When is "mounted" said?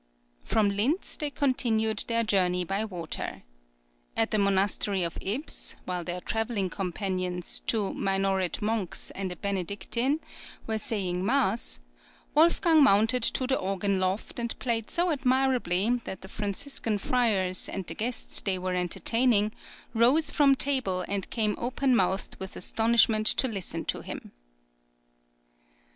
12.81-13.21